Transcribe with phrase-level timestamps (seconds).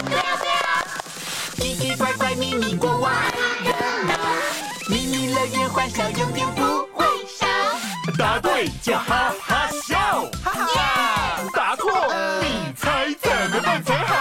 [0.00, 0.22] 重要。
[1.56, 3.12] 奇奇怪怪秘密国王，
[3.64, 3.72] 热
[4.06, 4.14] 闹，
[4.88, 6.62] 秘密乐园欢笑永远不
[6.94, 7.46] 会少。
[8.16, 9.96] 答对就哈哈笑，
[10.42, 11.40] 哈哈！
[11.54, 11.90] 答错，
[12.42, 14.14] 你猜怎么办才好？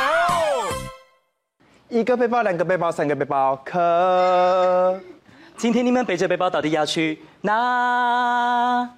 [1.89, 4.99] 一个背包，两个背包，三个背包，可。
[5.55, 8.89] 今天你们背着背包到底要去哪？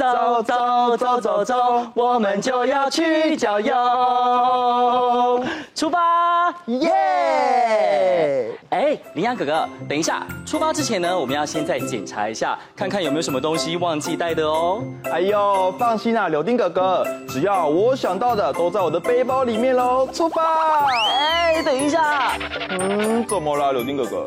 [0.00, 1.54] 走走走走走，
[1.92, 5.44] 我们就要去郊游。
[5.74, 8.50] 出发，耶！
[8.70, 14.82] 哎，羚羊哥哥，等一下，出发之前呢，我们要先再检查一下，看看有没有什么东西忘记带的哦。
[15.12, 20.08] 哎呦，放心啊，柳丁哥哥，只要我想到的都在我的背包里面喽。
[20.10, 20.86] 出发！
[21.10, 22.32] 哎，等一下，
[22.70, 24.24] 嗯，怎么了，柳丁哥哥？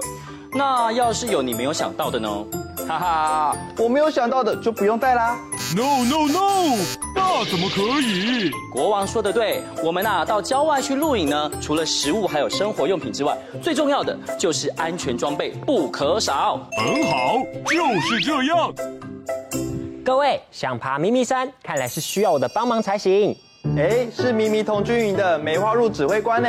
[0.56, 2.30] 那要是有你没有想到的呢？
[2.88, 5.38] 哈哈，我没有想到的就不用带啦。
[5.76, 6.78] No no no，
[7.16, 8.52] 那怎么可以？
[8.72, 16.60] 国王说的对，我们呐到郊外去露营呢，除了食物还有生活用品之外，最重要的就是安全装备不可少。
[16.78, 18.72] 很好，就是这样。
[20.06, 23.36] 各位想爬咪咪山，看来是需要我的帮忙才行。
[23.76, 26.48] 哎，是秘密童军营的梅花鹿指挥官呢。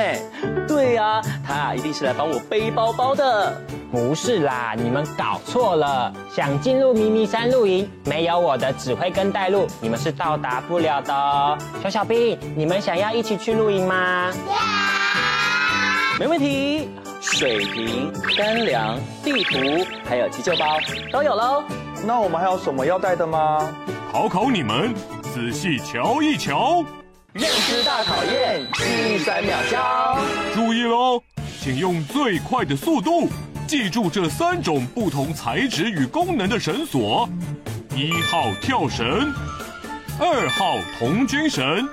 [0.69, 3.53] 对呀，他一定是来帮我背包包的。
[3.91, 6.13] 不是啦，你们搞错了。
[6.31, 11.57] 想进入咪咪山露营，没有我的指挥跟带路，你们是到达不了的哦。
[11.83, 14.31] 小小兵，你们想要一起去露营吗？
[16.19, 16.91] 没问题。
[17.23, 19.59] 水瓶、干粮、地图，
[20.05, 20.77] 还有急救包
[21.11, 21.65] 都有喽。
[22.05, 23.67] 那我们还有什么要带的吗？
[24.13, 26.85] 考考你们，仔细瞧一瞧。
[27.35, 28.85] 认知大考验，记
[29.17, 30.17] 忆三秒交。
[30.55, 31.21] 注意喽，
[31.61, 33.29] 请用最快的速度
[33.67, 37.29] 记住这三种不同材质与功能的绳索：
[37.97, 39.35] 一号跳绳，
[40.21, 41.85] 二号童军绳，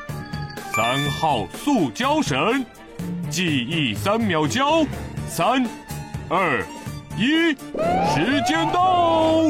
[0.75, 2.63] 三号塑胶绳。
[3.31, 4.85] 记忆三秒交，
[5.27, 5.65] 三、
[6.29, 6.63] 二、
[7.17, 7.49] 一，
[8.13, 9.45] 时间到。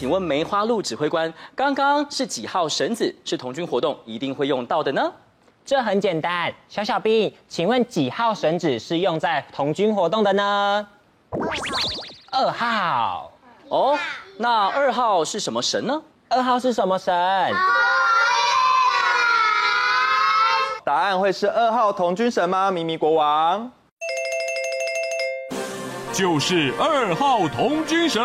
[0.00, 3.14] 请问梅花鹿指挥官，刚刚是几号绳子？
[3.22, 5.12] 是童军活动一定会用到的呢？
[5.62, 10.88] 这很简单，小小兵，请问几号绳子是用在童军活动的呢？
[12.32, 12.48] 二号。
[12.48, 13.32] 二号。
[13.68, 13.98] 哦，
[14.38, 16.00] 那二号是什么神呢？
[16.30, 17.14] 二号是什么神？
[20.82, 22.70] 答案会是二号童军神吗？
[22.70, 23.70] 咪咪国王。
[26.10, 28.22] 就是二号童军绳。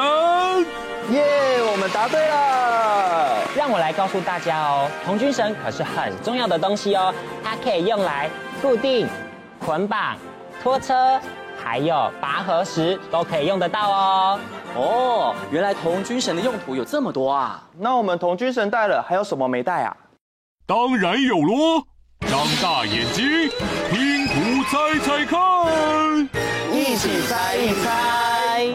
[1.12, 1.24] 耶
[1.60, 3.42] ，yeah, 我们答对了！
[3.56, 8.30] 让我来告诉大家哦，童军绳可是很重要的东西哦，它可以用来
[8.62, 9.08] 固定、
[9.60, 10.18] 捆绑、
[10.64, 11.20] 拖车，
[11.64, 14.40] 还有拔河时都可以用得到哦。
[14.76, 17.64] 哦，原来童军绳的用途有这么多啊！
[17.78, 19.96] 那我们童军绳带了，还有什么没带啊？
[20.66, 21.84] 当然有喽！
[22.28, 23.24] 张大眼睛，
[23.92, 26.30] 拼图猜猜看，
[26.74, 28.74] 一起猜一猜。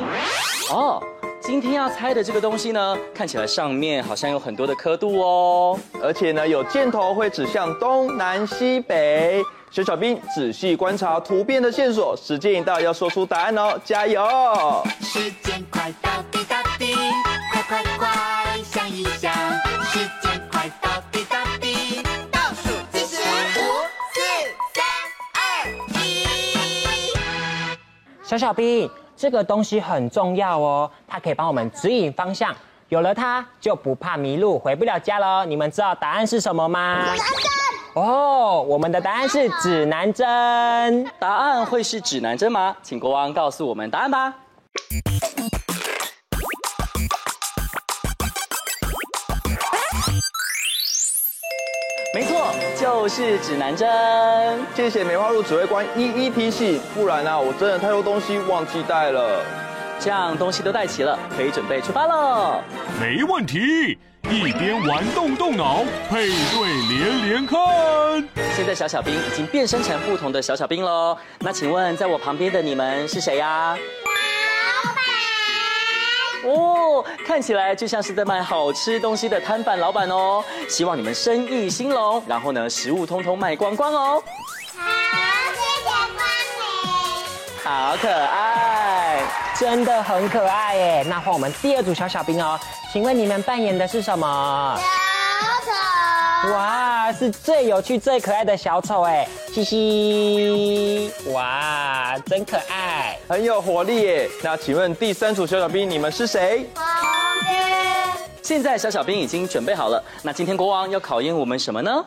[0.72, 1.02] 哦。
[1.40, 9.42] 今天要猜的这个东西呢，看起来上面好像有很多的刻度哦，而且呢有箭头会指向东南西北。
[9.70, 14.22] 小小兵仔细观察图片的线索，时间一到要说出答案哦，加油！
[15.00, 16.94] 时间快到滴答滴，
[17.52, 18.08] 快快快
[18.64, 19.32] 想一想，
[19.84, 23.60] 时间快到滴答滴，倒数计时五、
[24.12, 24.20] 四、
[24.74, 24.84] 三、
[25.34, 25.40] 二、
[26.00, 26.26] 一。
[28.24, 28.90] 小小兵。
[29.20, 32.56] 这个东西很重要哦，它可以帮我们指引方向，
[32.88, 35.44] 有了它就不怕迷路，回不了家了。
[35.44, 37.04] 你们知道答案是什么吗？
[37.92, 41.06] 哦，我们的答案是指南针。
[41.18, 42.74] 答案会是指南针吗？
[42.82, 44.34] 请国王告诉我们答案吧。
[52.80, 53.86] 就是指南针。
[54.74, 59.44] 谢谢梅花鹿指挥官一一提醒，不然啊，我真的太多东西忘记带了。
[59.98, 62.58] 这样东西都带齐了，可以准备出发喽。
[62.98, 63.98] 没问题，
[64.30, 67.58] 一边玩动动脑，配对连连看。
[68.56, 71.14] 现在小小兵已经变身成不同的小小兵喽。
[71.40, 73.76] 那请问，在我旁边的你们是谁呀？
[76.44, 80.42] 哦，看起来就像是在卖好吃东西的摊贩老板哦。
[80.68, 84.22] 希望你们生意兴隆，然后呢，食物通通卖光光哦。
[84.76, 84.82] 好，
[85.52, 86.18] 谢谢光临。
[87.62, 89.22] 好可爱，
[89.58, 91.04] 真的很可爱耶。
[91.06, 92.58] 那换我们第二组小小兵哦，
[92.92, 94.76] 请问你们扮演的是什么？
[94.78, 94.82] 小
[95.66, 95.99] 丑。
[96.42, 104.30] 哇，啊，是最有趣、最可爱的小丑哎，嘻嘻，哇，真可爱，很有活力耶。
[104.42, 106.66] 那请问第三组小小兵，你们是谁？
[108.42, 112.04] 现在小小兵已经准备好了，那今天国王要考验我们什么呢？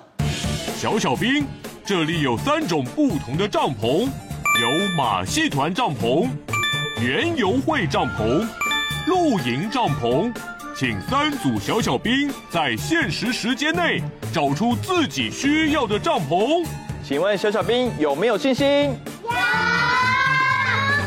[0.80, 1.46] 小小兵，
[1.86, 4.10] 这里有三种不同的帐篷，
[4.60, 6.28] 有马戏团帐篷、
[7.00, 8.48] 园游会帐篷、
[9.06, 10.34] 露营帐篷。
[10.76, 14.02] 请三组小小兵在限时时间内
[14.34, 16.66] 找出自己需要的帐篷。
[17.04, 18.98] 请问小小兵有没有信心？
[19.24, 19.30] 有。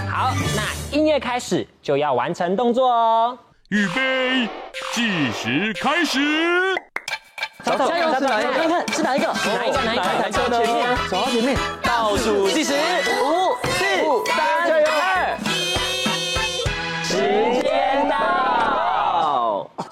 [0.09, 3.37] 好，那音乐开始就要完成动作哦。
[3.71, 4.49] 预备，
[4.93, 6.21] 计时开始。
[7.65, 8.13] 小丑，加油！
[8.53, 9.27] 看看是哪一个？
[9.27, 9.83] 哪一个？
[9.83, 12.73] 哪一台车前面，走到前面，倒数计时，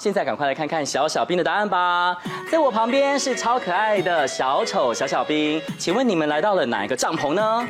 [0.04, 2.14] 现在赶快来看看小小兵的答案吧。
[2.52, 7.66] 在我旁边是超可爱的小丑小小兵，请问你们来到了哪一个帐篷呢？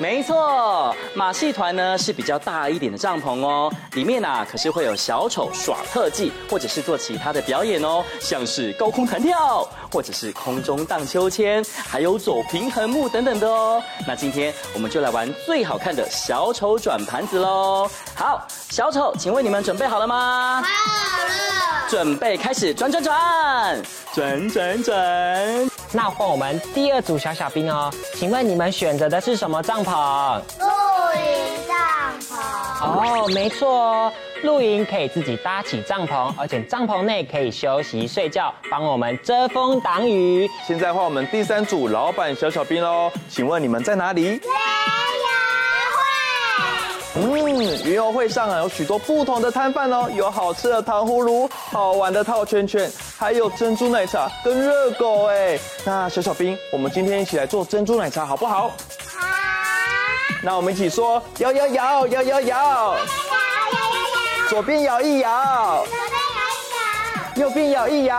[0.00, 13.82] 没错，马戏团呢是比较大一点的帐篷哦，里面啊可是会有小丑耍特技，或者是做其他的表演哦，像是高空弹跳，或者是空中荡秋千，还有走平衡木等等的哦。
[14.08, 17.86] 那今天我们就来玩最好看的小丑转盘子喽。
[18.14, 20.62] 好，小丑，请问你们准备好了吗？
[20.64, 21.30] 好了。
[21.90, 23.82] 准备开始转转转，
[24.14, 25.69] 转转转。
[25.92, 29.90] 那换我们第二组小小兵哦，请问你们选择的是什么帐篷？
[30.60, 30.66] 露
[31.16, 33.24] 营帐篷。
[33.24, 34.12] 哦，没错哦，
[34.44, 40.48] 露营可以自己搭起帐篷，而且帐篷内可以休息睡觉，帮我们遮风挡雨。
[40.64, 44.40] 现在换我们第三组老板小小兵喽，请问你们在哪里？
[47.16, 55.58] 嗯，园游会上啊有许多不同的摊贩哦，有好吃的糖葫芦，好玩的套圈圈，还有珍珠奶茶跟热狗哎。
[55.84, 58.68] 那小小兵，我们今天一起来做珍珠奶茶好不好？
[58.68, 58.74] 好。
[60.42, 62.96] 那我们一起说摇摇摇摇摇摇，摇摇摇，
[64.48, 65.84] 左边摇一摇，
[67.34, 68.16] 右边摇一摇，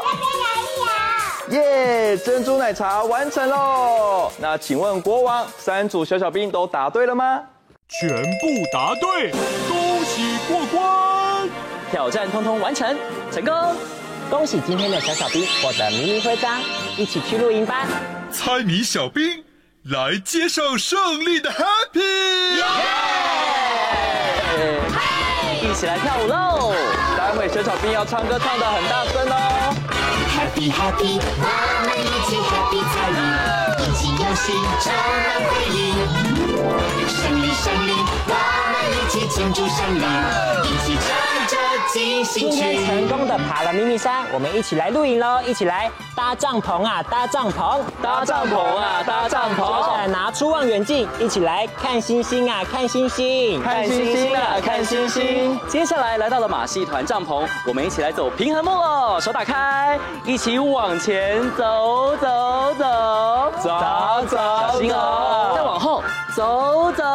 [0.00, 1.62] 右边摇一摇，右边摇一摇。
[1.64, 4.30] 耶，珍珠奶茶完成喽。
[4.38, 7.40] 那请问国王，三组小小兵都答对了吗？
[7.88, 9.30] 全部答对，
[9.68, 11.48] 恭喜过关！
[11.90, 12.96] 挑战通通完成，
[13.32, 13.76] 成功！
[14.28, 16.60] 恭喜今天的小小兵获得迷你徽章，
[16.96, 17.86] 一起去露营吧！
[18.32, 19.44] 猜谜小兵
[19.84, 22.60] 来接受胜利的 Happy！
[25.62, 26.74] 一起来跳舞喽！
[27.16, 29.74] 待会小小兵要唱歌，唱得很大声哦
[30.34, 31.44] ！Happy Happy，我
[31.86, 32.36] 们一起
[34.36, 35.94] 心照了，回忆，
[37.08, 37.95] 胜利，胜利。
[39.18, 40.04] 起庆祝胜利，
[40.62, 41.56] 一起唱着
[41.90, 42.56] 进行曲。
[42.56, 45.40] 今天成功的爬了咪咪山，我们一起来露营喽！
[45.46, 49.56] 一起来搭帐篷啊，搭帐篷，搭帐篷啊，搭帐篷。
[49.56, 55.58] 接下来拿出望远镜，一起来看星星啊，看星星，看星星啊，看星星。
[55.66, 59.18] 接下来来到了马戏团帐篷，我们一起来走平衡木喽！
[59.18, 62.84] 手打开，一起往前走走走
[63.62, 63.70] 走
[64.28, 66.02] 走，小心哦，再往后。
[66.36, 67.05] 走走走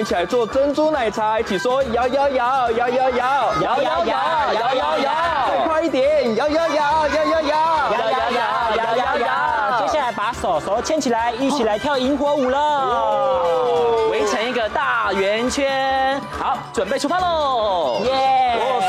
[0.00, 4.14] 一起来做珍珠奶茶，一起说摇摇摇摇摇摇摇摇摇
[4.54, 5.12] 摇摇摇，
[5.46, 9.86] 再快一点，摇摇摇摇摇摇摇摇摇摇摇摇。
[9.86, 16.18] 接下来把手手牵起来，一起来跳萤火舞了，围成一个大圆圈。
[16.30, 18.00] 好，准备出发喽！
[18.04, 18.79] 耶！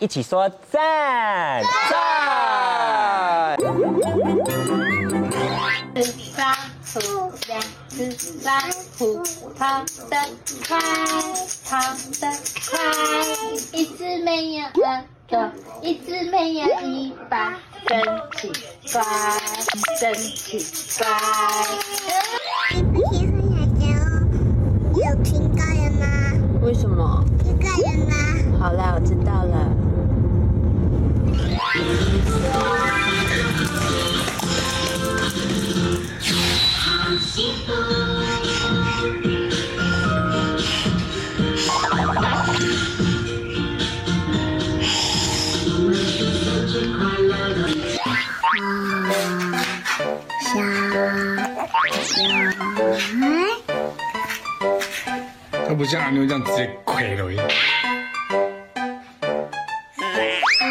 [0.00, 3.58] 一起说赞赞。
[13.72, 15.50] 一只没有耳朵，
[15.82, 17.54] 一只没有尾巴，
[17.88, 18.00] 真
[18.36, 18.52] 奇
[18.92, 19.02] 怪，
[20.00, 20.60] 真奇
[21.00, 21.08] 怪。
[26.62, 27.24] 为什么？
[27.42, 28.14] 听到了吗？
[28.60, 29.67] 好啦，我知道了。
[55.66, 57.24] 他不像阿牛这样直接亏了。
[57.26, 57.32] 哈
[60.58, 60.66] 哈，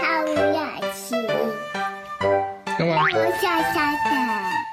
[0.00, 0.28] 他不。
[2.78, 2.90] 干嘛？
[3.02, 3.06] 我
[3.40, 3.42] 想
[3.74, 4.06] 下课。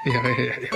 [0.06, 0.28] 呀呀
[0.62, 0.66] 呀！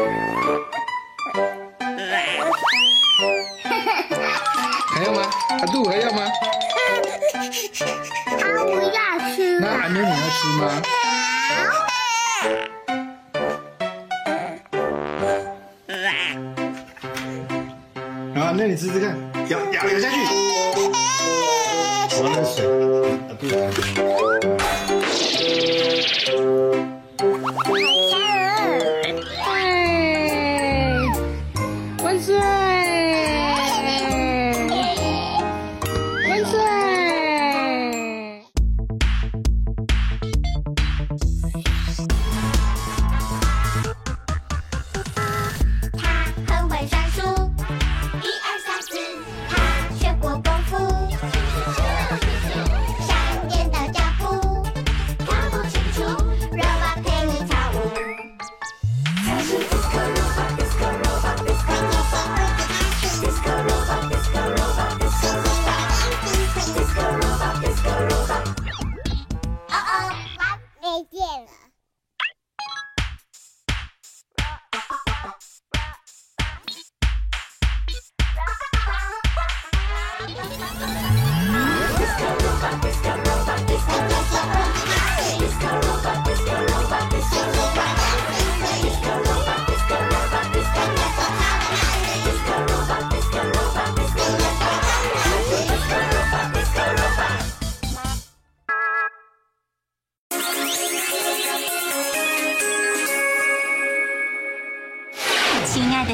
[71.01, 71.51] 再见了。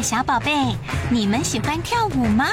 [0.06, 0.52] 小宝贝，
[1.10, 2.46] 你们喜欢跳舞吗？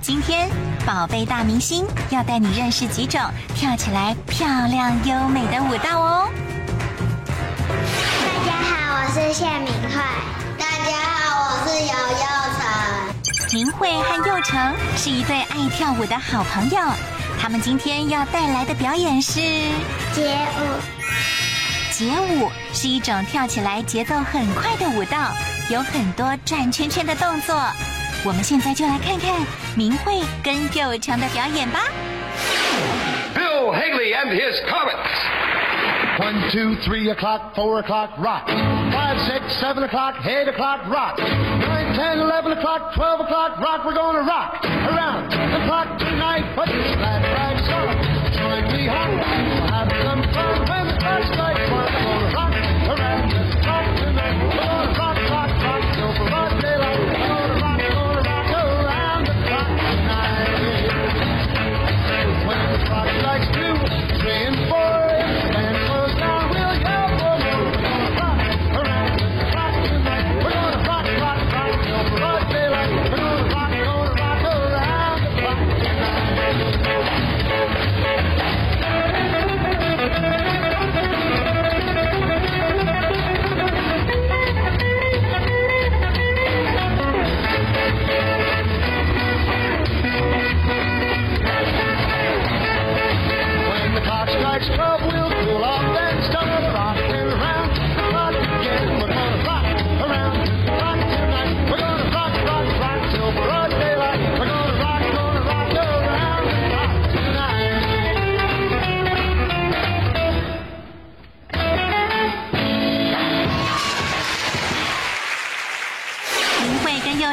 [0.00, 0.50] 今天
[0.84, 3.20] 宝贝大明星要带你认识几种
[3.54, 6.28] 跳起来漂亮优美的舞蹈哦。
[7.68, 9.94] 大家好，我是谢明慧。
[10.58, 12.26] 大家好，我是姚佑
[12.58, 13.56] 成。
[13.56, 16.78] 明慧和佑成是一对爱跳舞的好朋友，
[17.40, 19.40] 他们今天要带来的表演是
[20.12, 20.66] 街舞，
[21.92, 25.30] 街舞，是一种跳起来节奏很快的舞蹈，
[25.72, 27.56] 有很多转圈圈的动作。
[28.26, 29.40] 我们现在就来看看
[29.74, 31.80] 明慧跟佑成的表演吧。
[33.34, 35.08] Bill Haley and his Comets.
[36.20, 38.46] One, two, three o'clock, four o'clock, rock.
[38.92, 41.16] Five, six, seven o'clock, eight o'clock, rock.
[41.16, 43.86] Nine, ten, eleven o'clock, twelve o'clock, rock.
[43.86, 46.44] We're gonna rock around the clock tonight.
[46.54, 47.96] Put your glad rags on.
[48.36, 48.88] Join me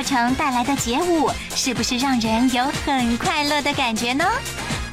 [0.01, 4.25] 成带来的街舞，是不是让人有很快乐的感觉呢？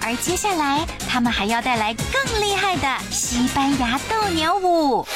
[0.03, 0.85] 而接下来，
[1.17, 5.07] 他们还要带来更厉害的西班牙斗牛舞。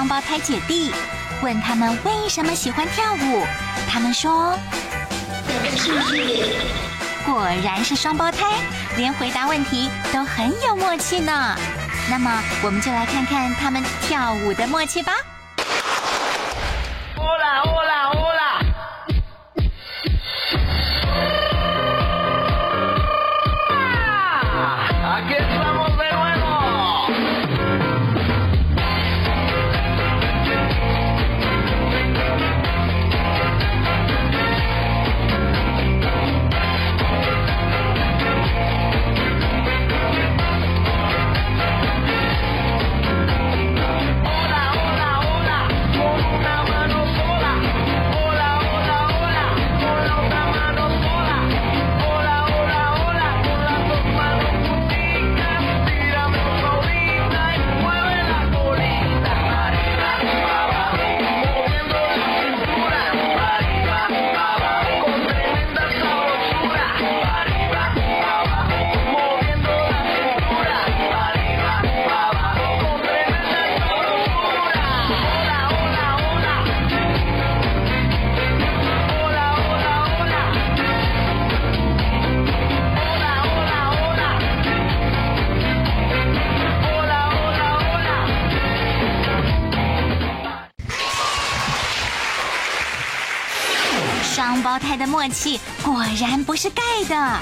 [0.00, 0.90] 双胞胎姐弟，
[1.42, 3.44] 问他们为什么喜欢跳舞，
[3.86, 4.58] 他们说
[7.26, 8.46] ：“果然是双胞胎，
[8.96, 11.54] 连回答问题都很有默契呢。”
[12.08, 15.12] 那么，我们就来看看他们跳舞的默契吧。
[94.40, 97.40] 双胞胎的默契果然不是盖的，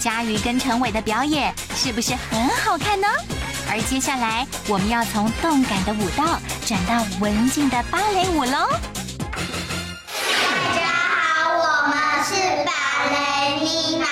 [0.00, 3.06] 佳瑜跟陈伟的表演是不是很好看呢？
[3.70, 8.68] 而接下来我们要从动感的舞蹈转到文静的芭蕾舞喽。
[10.42, 10.88] 大家
[11.22, 12.34] 好，我们是
[12.66, 12.72] 芭
[13.12, 14.06] 蕾妮娜。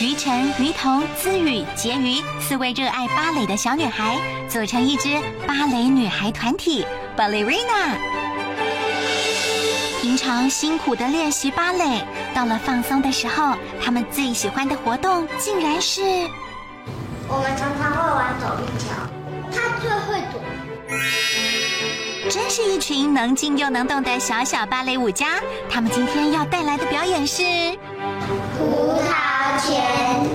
[0.00, 4.16] 于晨、于彤、姿雨、婕妤四位热爱芭蕾的小女孩
[4.48, 6.86] 组成一支芭蕾女孩团体
[7.18, 7.98] Ballerina。
[10.10, 16.02] 平常辛苦的练习芭蕾，到了放松的时候，他们最喜欢的活动竟然是……
[17.28, 18.90] 我们常常会玩躲避球，
[19.52, 20.40] 他最会躲。
[22.28, 25.40] 真是一群能静又能动的小小芭蕾舞家。
[25.70, 27.44] 他们今天要带来的表演是
[28.58, 30.26] 葡萄钱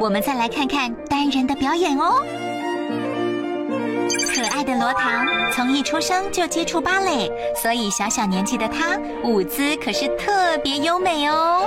[0.00, 2.22] 我们再来看看单人的表演哦。
[4.34, 7.30] 可爱的罗唐从一出生就接触芭蕾，
[7.60, 11.66] 所以小小年纪的他舞姿可是特别优美哦。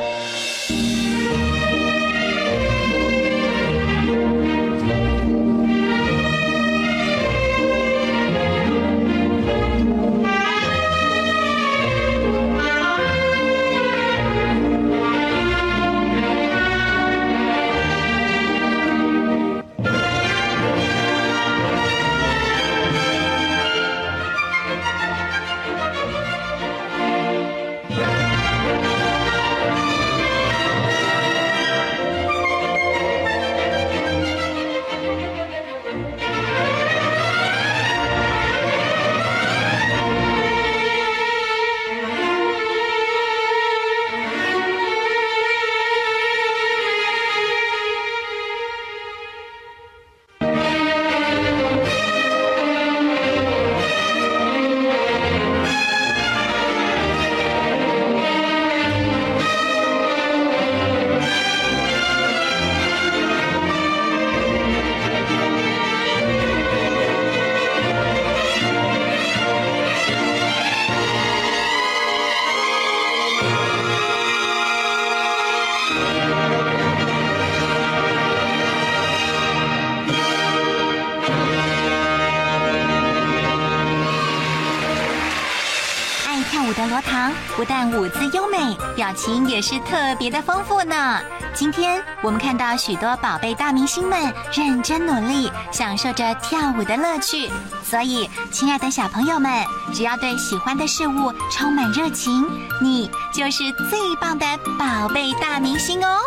[89.11, 91.19] 表情也是特别的丰富呢。
[91.53, 97.51] 今天我们看到许多宝贝大明星们认真努力，享受着跳舞的乐趣。
[97.83, 102.49] 所以，亲爱的小朋友们，只要对喜欢的事物充满热情，
[102.81, 104.45] 你就是最棒的
[104.79, 106.17] 宝贝大明星哦。